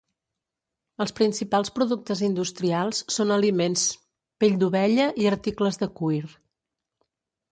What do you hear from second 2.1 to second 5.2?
industrials són aliments, pell d'ovella